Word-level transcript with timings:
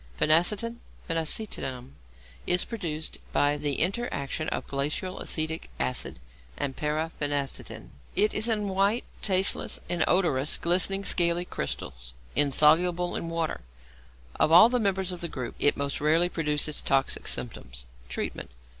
=Phenacetin, 0.17 0.77
Phenacetinum=, 1.07 1.91
is 2.47 2.65
produced 2.65 3.19
by 3.31 3.55
the 3.55 3.75
interaction 3.75 4.49
of 4.49 4.65
glacial 4.65 5.19
acetic 5.19 5.69
acid 5.79 6.17
and 6.57 6.75
para 6.75 7.11
phenetidin. 7.21 7.89
It 8.15 8.33
is 8.33 8.47
in 8.47 8.67
white, 8.69 9.03
tasteless, 9.21 9.79
inodorous, 9.87 10.57
glistening, 10.57 11.05
scaly 11.05 11.45
crystals, 11.45 12.15
insoluble 12.35 13.15
in 13.15 13.29
water. 13.29 13.61
Of 14.39 14.51
all 14.51 14.69
the 14.69 14.79
members 14.79 15.11
of 15.11 15.21
the 15.21 15.27
group, 15.27 15.53
it 15.59 15.77
most 15.77 16.01
rarely 16.01 16.29
produces 16.29 16.81
toxic 16.81 17.27
symptoms. 17.27 17.85
_Treatment. 18.09 18.47